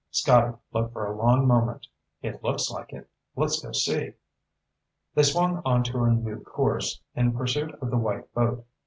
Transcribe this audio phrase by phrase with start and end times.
[0.09, 1.85] Scotty looked for a long moment.
[2.23, 3.07] "It looks like it.
[3.35, 4.13] Let's go see."
[5.13, 8.65] They swung onto a new course, in pursuit of the white boat.